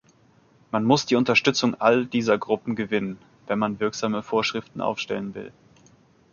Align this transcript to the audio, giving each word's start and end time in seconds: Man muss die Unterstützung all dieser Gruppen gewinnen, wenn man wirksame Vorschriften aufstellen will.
Man 0.71 0.83
muss 0.83 1.05
die 1.05 1.15
Unterstützung 1.15 1.75
all 1.79 2.07
dieser 2.07 2.39
Gruppen 2.39 2.75
gewinnen, 2.75 3.19
wenn 3.45 3.59
man 3.59 3.79
wirksame 3.79 4.23
Vorschriften 4.23 4.81
aufstellen 4.81 5.35
will. 5.35 5.53